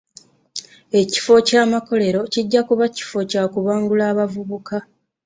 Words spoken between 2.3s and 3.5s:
kijja kuba kifo kya